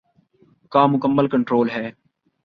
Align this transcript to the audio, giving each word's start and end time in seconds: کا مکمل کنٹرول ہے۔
کا 0.71 0.85
مکمل 0.85 1.27
کنٹرول 1.27 1.69
ہے۔ 1.69 1.91